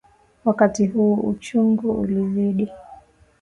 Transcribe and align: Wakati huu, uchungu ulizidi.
Wakati 0.45 0.87
huu, 0.87 1.13
uchungu 1.13 1.91
ulizidi. 1.91 2.71